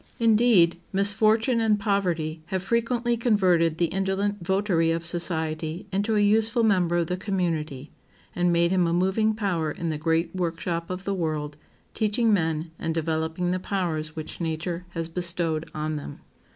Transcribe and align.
Indeed, 0.17 0.79
misfortune 0.91 1.61
and 1.61 1.79
poverty 1.79 2.41
have 2.47 2.63
frequently 2.63 3.15
converted 3.15 3.77
the 3.77 3.85
indolent 3.85 4.37
votary 4.43 4.89
of 4.89 5.05
society 5.05 5.85
into 5.91 6.15
a 6.15 6.19
useful 6.21 6.63
member 6.63 6.97
of 6.97 7.05
the 7.05 7.15
community, 7.17 7.91
and 8.35 8.51
made 8.51 8.71
him 8.71 8.87
a 8.87 8.93
moving 8.93 9.35
power 9.35 9.69
in 9.69 9.89
the 9.91 9.99
great 9.99 10.35
workshop 10.35 10.89
of 10.89 11.03
the 11.03 11.13
world, 11.13 11.55
teaching 11.93 12.33
men, 12.33 12.71
and 12.79 12.95
developing 12.95 13.51
the 13.51 13.59
powers 13.59 14.15
which 14.15 14.41
nature 14.41 14.87
has 14.95 15.07
bestowed 15.07 15.69
on 15.75 15.97
them. 15.97 16.21